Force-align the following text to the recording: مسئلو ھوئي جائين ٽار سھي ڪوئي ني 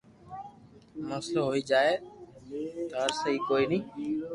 مسئلو 1.09 1.41
ھوئي 1.49 1.61
جائين 1.69 1.97
ٽار 2.91 3.09
سھي 3.19 3.33
ڪوئي 3.47 3.65
ني 3.71 3.79